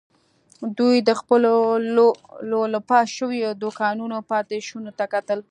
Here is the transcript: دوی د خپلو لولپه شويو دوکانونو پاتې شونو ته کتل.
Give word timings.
دوی 0.77 0.95
د 1.07 1.11
خپلو 1.19 1.53
لولپه 2.51 2.99
شويو 3.15 3.51
دوکانونو 3.63 4.17
پاتې 4.29 4.57
شونو 4.67 4.91
ته 4.97 5.05
کتل. 5.13 5.39